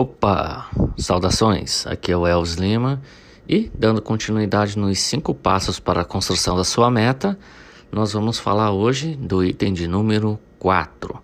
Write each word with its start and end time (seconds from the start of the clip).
Opa! 0.00 0.70
Saudações! 0.96 1.84
Aqui 1.84 2.12
é 2.12 2.16
o 2.16 2.24
Els 2.24 2.54
Lima 2.54 3.02
e, 3.48 3.68
dando 3.74 4.00
continuidade 4.00 4.78
nos 4.78 5.00
cinco 5.00 5.34
passos 5.34 5.80
para 5.80 6.02
a 6.02 6.04
construção 6.04 6.56
da 6.56 6.62
sua 6.62 6.88
meta, 6.88 7.36
nós 7.90 8.12
vamos 8.12 8.38
falar 8.38 8.70
hoje 8.70 9.16
do 9.16 9.44
item 9.44 9.72
de 9.72 9.88
número 9.88 10.38
4. 10.60 11.20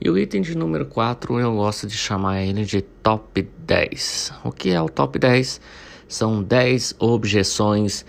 E 0.00 0.10
o 0.10 0.18
item 0.18 0.42
de 0.42 0.58
número 0.58 0.86
4 0.86 1.38
eu 1.38 1.54
gosto 1.54 1.86
de 1.86 1.96
chamar 1.96 2.42
ele 2.42 2.64
de 2.64 2.80
top 2.80 3.48
10. 3.60 4.32
O 4.42 4.50
que 4.50 4.70
é 4.70 4.82
o 4.82 4.88
top 4.88 5.20
10? 5.20 5.60
São 6.08 6.42
10 6.42 6.96
objeções 6.98 8.04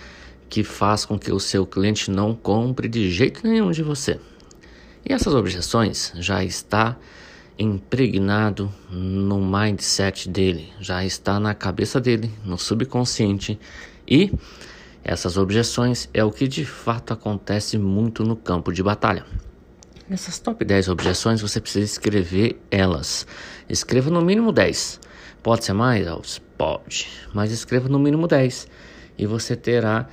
que 0.50 0.64
faz 0.64 1.06
com 1.06 1.20
que 1.20 1.32
o 1.32 1.40
seu 1.40 1.64
cliente 1.64 2.10
não 2.10 2.34
compre 2.34 2.90
de 2.90 3.12
jeito 3.12 3.48
nenhum 3.48 3.70
de 3.70 3.84
você. 3.84 4.20
E 5.08 5.14
essas 5.14 5.36
objeções 5.36 6.12
já 6.16 6.44
está 6.44 6.98
impregnado 7.58 8.72
no 8.90 9.40
mindset 9.40 10.30
dele, 10.30 10.72
já 10.80 11.04
está 11.04 11.40
na 11.40 11.56
cabeça 11.56 12.00
dele, 12.00 12.32
no 12.46 12.58
subconsciente 12.58 13.60
e 14.08 14.32
essas 15.04 15.38
objeções 15.38 16.10
é 16.14 16.24
o 16.24 16.32
que 16.32 16.48
de 16.48 16.66
fato 16.66 17.14
acontece 17.14 17.78
muito 17.78 18.24
no 18.24 18.36
campo 18.36 18.74
de 18.74 18.84
batalha. 18.84 19.26
Nessas 20.08 20.40
top 20.40 20.64
10 20.64 20.90
objeções 20.90 21.42
você 21.42 21.60
precisa 21.60 21.86
escrever 21.86 22.62
elas. 22.72 23.26
Escreva 23.70 24.10
no 24.10 24.22
mínimo 24.22 24.52
10. 24.52 25.00
Pode 25.44 25.66
ser 25.66 25.74
mais? 25.74 26.42
Pode, 26.58 27.10
mas 27.34 27.52
escreva 27.52 27.88
no 27.90 28.00
mínimo 28.00 28.28
10 28.28 28.68
e 29.18 29.26
você 29.26 29.56
terá 29.56 30.08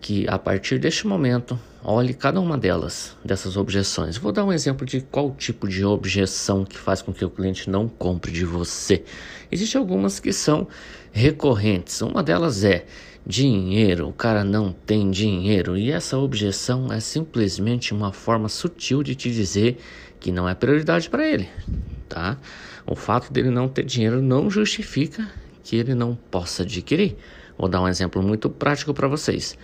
que 0.00 0.26
a 0.28 0.38
partir 0.38 0.78
deste 0.78 1.06
momento 1.06 1.58
olhe 1.84 2.14
cada 2.14 2.40
uma 2.40 2.56
delas, 2.56 3.16
dessas 3.24 3.56
objeções. 3.56 4.16
Vou 4.16 4.32
dar 4.32 4.44
um 4.44 4.52
exemplo 4.52 4.86
de 4.86 5.00
qual 5.00 5.30
tipo 5.32 5.68
de 5.68 5.84
objeção 5.84 6.64
que 6.64 6.76
faz 6.76 7.02
com 7.02 7.12
que 7.12 7.24
o 7.24 7.30
cliente 7.30 7.68
não 7.68 7.88
compre 7.88 8.32
de 8.32 8.44
você. 8.44 9.04
Existem 9.50 9.78
algumas 9.78 10.18
que 10.18 10.32
são 10.32 10.66
recorrentes. 11.12 12.00
Uma 12.00 12.22
delas 12.22 12.64
é 12.64 12.86
dinheiro, 13.26 14.08
o 14.08 14.12
cara 14.12 14.42
não 14.44 14.72
tem 14.72 15.10
dinheiro. 15.10 15.76
E 15.76 15.90
essa 15.90 16.18
objeção 16.18 16.92
é 16.92 17.00
simplesmente 17.00 17.92
uma 17.92 18.12
forma 18.12 18.48
sutil 18.48 19.02
de 19.02 19.14
te 19.14 19.30
dizer 19.30 19.78
que 20.18 20.32
não 20.32 20.48
é 20.48 20.54
prioridade 20.54 21.08
para 21.08 21.26
ele, 21.26 21.48
tá? 22.08 22.38
O 22.86 22.94
fato 22.94 23.32
dele 23.32 23.50
não 23.50 23.68
ter 23.68 23.84
dinheiro 23.84 24.20
não 24.20 24.50
justifica 24.50 25.30
que 25.62 25.76
ele 25.76 25.94
não 25.94 26.14
possa 26.14 26.62
adquirir. 26.62 27.16
Vou 27.60 27.68
dar 27.68 27.82
um 27.82 27.88
exemplo 27.88 28.22
muito 28.22 28.48
prático 28.48 28.94
para 28.94 29.06
vocês. 29.06 29.54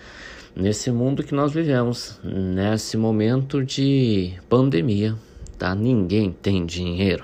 Nesse 0.55 0.91
mundo 0.91 1.23
que 1.23 1.33
nós 1.33 1.51
vivemos, 1.51 2.19
nesse 2.23 2.95
momento 2.95 3.65
de 3.65 4.35
pandemia, 4.47 5.15
tá? 5.57 5.73
Ninguém 5.73 6.31
tem 6.31 6.63
dinheiro. 6.63 7.23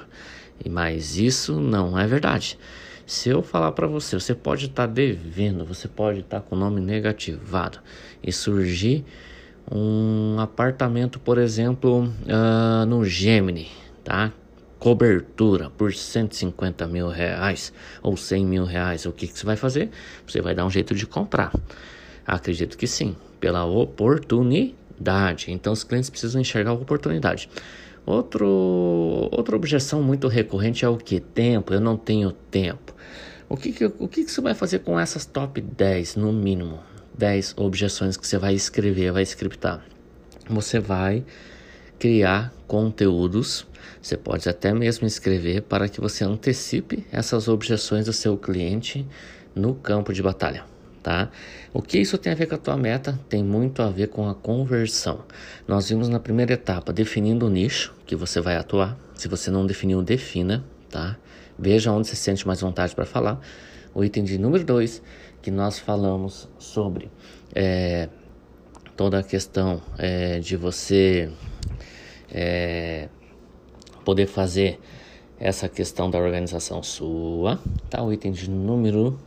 Mas 0.67 1.15
isso 1.15 1.59
não 1.59 1.95
é 1.95 2.07
verdade. 2.07 2.57
Se 3.05 3.29
eu 3.29 3.43
falar 3.43 3.71
para 3.73 3.85
você, 3.85 4.19
você 4.19 4.33
pode 4.33 4.65
estar 4.65 4.87
tá 4.87 4.91
devendo, 4.91 5.63
você 5.63 5.87
pode 5.87 6.21
estar 6.21 6.39
tá 6.39 6.41
com 6.49 6.55
o 6.55 6.59
nome 6.59 6.81
negativado 6.81 7.77
e 8.23 8.31
surgir 8.31 9.05
um 9.71 10.39
apartamento, 10.39 11.19
por 11.19 11.37
exemplo, 11.37 12.05
uh, 12.05 12.83
no 12.87 13.05
Gemini, 13.05 13.67
tá? 14.03 14.33
Cobertura 14.83 15.69
por 15.69 15.93
150 15.93 16.85
mil 16.87 17.07
reais 17.07 17.71
ou 18.01 18.17
100 18.17 18.45
mil 18.45 18.65
reais, 18.65 19.05
o 19.05 19.13
que, 19.13 19.27
que 19.27 19.39
você 19.39 19.45
vai 19.45 19.55
fazer? 19.55 19.89
Você 20.27 20.41
vai 20.41 20.53
dar 20.53 20.65
um 20.65 20.69
jeito 20.69 20.93
de 20.93 21.07
comprar. 21.07 21.53
Acredito 22.27 22.77
que 22.77 22.85
sim, 22.85 23.15
pela 23.39 23.63
oportunidade. 23.63 25.53
Então 25.53 25.71
os 25.71 25.85
clientes 25.85 26.09
precisam 26.09 26.41
enxergar 26.41 26.71
a 26.71 26.73
oportunidade. 26.73 27.49
Outro, 28.05 28.45
outra 29.31 29.55
objeção 29.55 30.03
muito 30.03 30.27
recorrente 30.27 30.83
é 30.83 30.89
o 30.89 30.97
que? 30.97 31.21
Tempo, 31.21 31.73
eu 31.73 31.79
não 31.79 31.95
tenho 31.95 32.33
tempo. 32.33 32.93
O 33.47 33.55
que, 33.55 33.71
que, 33.71 33.85
o 33.85 34.07
que, 34.09 34.25
que 34.25 34.31
você 34.31 34.41
vai 34.41 34.53
fazer 34.53 34.79
com 34.79 34.99
essas 34.99 35.25
top 35.25 35.61
10, 35.61 36.17
no 36.17 36.33
mínimo? 36.33 36.81
10 37.17 37.53
objeções 37.55 38.17
que 38.17 38.27
você 38.27 38.37
vai 38.37 38.53
escrever, 38.53 39.13
vai 39.13 39.23
scriptar. 39.23 39.81
Você 40.49 40.77
vai 40.77 41.23
criar 42.03 42.53
conteúdos. 42.67 43.65
Você 44.01 44.17
pode 44.17 44.49
até 44.49 44.73
mesmo 44.73 45.07
escrever 45.07 45.61
para 45.61 45.87
que 45.87 46.01
você 46.01 46.25
antecipe 46.25 47.07
essas 47.09 47.47
objeções 47.47 48.07
do 48.07 48.11
seu 48.11 48.35
cliente 48.35 49.07
no 49.55 49.73
campo 49.73 50.11
de 50.11 50.21
batalha. 50.21 50.65
Tá? 51.01 51.31
O 51.73 51.81
que 51.81 51.97
isso 51.97 52.17
tem 52.17 52.33
a 52.33 52.35
ver 52.35 52.47
com 52.47 52.55
a 52.55 52.57
tua 52.57 52.75
meta? 52.75 53.17
Tem 53.29 53.41
muito 53.41 53.81
a 53.81 53.89
ver 53.89 54.07
com 54.07 54.27
a 54.27 54.35
conversão. 54.35 55.23
Nós 55.65 55.87
vimos 55.87 56.09
na 56.09 56.19
primeira 56.19 56.51
etapa 56.51 56.91
definindo 56.91 57.45
o 57.45 57.49
nicho 57.49 57.95
que 58.05 58.17
você 58.17 58.41
vai 58.41 58.57
atuar. 58.57 58.97
Se 59.15 59.29
você 59.29 59.49
não 59.49 59.65
definiu, 59.65 60.01
defina, 60.01 60.61
tá? 60.89 61.15
Veja 61.57 61.89
onde 61.89 62.09
você 62.09 62.17
sente 62.17 62.45
mais 62.45 62.59
vontade 62.59 62.93
para 62.93 63.05
falar. 63.05 63.39
O 63.93 64.03
item 64.03 64.25
de 64.25 64.37
número 64.37 64.65
2, 64.65 65.01
que 65.41 65.49
nós 65.49 65.79
falamos 65.79 66.49
sobre 66.59 67.09
é, 67.55 68.09
toda 68.97 69.19
a 69.19 69.23
questão 69.23 69.81
é, 69.97 70.39
de 70.39 70.57
você 70.57 71.31
é, 72.33 73.07
poder 74.03 74.27
fazer 74.27 74.79
essa 75.39 75.67
questão 75.67 76.09
da 76.09 76.17
organização 76.17 76.81
sua, 76.81 77.59
tá? 77.89 78.01
O 78.01 78.11
item 78.11 78.31
de 78.31 78.49
número 78.49 79.19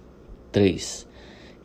3, 0.50 1.06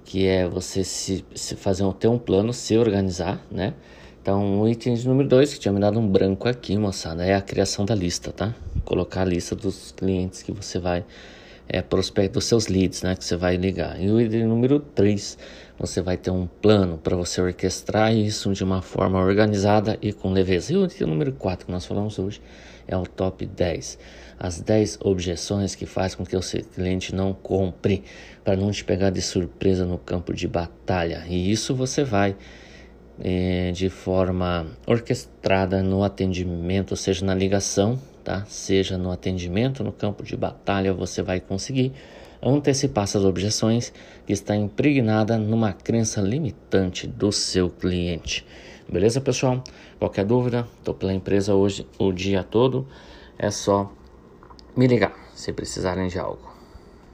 que 0.06 0.28
é 0.28 0.48
você 0.48 0.84
se, 0.84 1.26
se 1.34 1.56
fazer 1.56 1.84
um, 1.84 1.92
ter 1.92 2.08
um 2.08 2.20
plano, 2.20 2.54
se 2.54 2.78
organizar, 2.78 3.42
né? 3.50 3.74
Então, 4.22 4.62
o 4.62 4.70
item 4.70 4.94
de 4.94 5.08
número 5.08 5.28
2, 5.28 5.56
que 5.56 5.60
tinha 5.60 5.72
me 5.72 5.80
dado 5.80 6.00
um 6.00 6.08
branco 6.08 6.48
aqui, 6.48 6.78
moçada, 6.78 7.26
é 7.26 7.34
a 7.34 7.42
criação 7.42 7.86
da 7.86 7.96
lista, 7.96 8.32
tá? 8.32 8.54
Colocar 8.86 9.22
a 9.22 9.26
lista 9.26 9.56
dos 9.56 9.92
clientes 9.92 10.44
que 10.44 10.52
você 10.52 10.78
vai 10.78 11.04
é, 11.74 11.82
prospecto 11.82 12.34
dos 12.34 12.46
seus 12.46 12.68
leads, 12.68 13.02
né, 13.02 13.16
que 13.16 13.24
você 13.24 13.38
vai 13.38 13.56
ligar. 13.56 14.00
E 14.00 14.12
o 14.12 14.20
item 14.20 14.46
número 14.46 14.80
3, 14.80 15.38
você 15.80 16.02
vai 16.02 16.18
ter 16.18 16.30
um 16.30 16.46
plano 16.46 16.98
para 16.98 17.16
você 17.16 17.42
orquestrar 17.42 18.14
isso 18.14 18.52
de 18.52 18.62
uma 18.62 18.82
forma 18.82 19.18
organizada 19.20 19.98
e 20.02 20.12
com 20.12 20.34
leveza. 20.34 20.74
E 20.74 20.78
o 20.78 20.86
item 20.86 21.08
número 21.08 21.32
4 21.32 21.66
que 21.66 21.72
nós 21.72 21.86
falamos 21.86 22.20
hoje 22.20 22.42
é 22.86 22.98
o 22.98 23.04
top 23.04 23.46
10. 23.46 23.98
As 24.38 24.60
10 24.60 25.00
objeções 25.02 25.74
que 25.74 25.86
faz 25.86 26.14
com 26.14 26.26
que 26.26 26.36
o 26.36 26.42
seu 26.42 26.62
cliente 26.62 27.16
não 27.16 27.34
compre, 27.34 28.04
para 28.44 28.58
não 28.58 28.70
te 28.70 28.84
pegar 28.84 29.10
de 29.10 29.22
surpresa 29.22 29.86
no 29.86 29.98
campo 29.98 30.34
de 30.34 30.48
batalha. 30.48 31.24
E 31.30 31.52
isso 31.52 31.74
você 31.74 32.04
vai 32.04 32.36
é, 33.24 33.72
de 33.72 33.90
forma 33.90 34.68
orquestrada 34.86 35.82
no 35.82 36.04
atendimento, 36.04 36.96
seja, 36.96 37.26
na 37.26 37.34
ligação 37.34 38.00
tá? 38.24 38.46
Seja 38.48 38.98
no 38.98 39.12
atendimento, 39.12 39.84
no 39.84 39.92
campo 39.92 40.24
de 40.24 40.38
batalha, 40.38 40.94
você 40.94 41.22
vai 41.22 41.40
conseguir 41.40 41.92
antecipar 42.42 43.04
essas 43.04 43.24
objeções 43.24 43.94
que 44.26 44.34
está 44.34 44.56
impregnada 44.56 45.38
numa 45.38 45.74
crença 45.74 46.22
limitante 46.22 47.06
do 47.08 47.32
seu 47.32 47.70
cliente. 47.70 48.46
Beleza, 48.90 49.22
pessoal? 49.22 49.64
Qualquer 50.00 50.26
dúvida, 50.26 50.68
estou 50.80 50.94
pela 50.94 51.14
empresa 51.14 51.54
hoje 51.54 51.88
o 52.00 52.12
dia 52.12 52.44
todo, 52.44 52.88
é 53.38 53.52
só 53.52 53.92
me 54.76 54.88
ligar 54.88 55.14
se 55.36 55.54
precisarem 55.54 56.08
de 56.08 56.20
algo. 56.20 56.51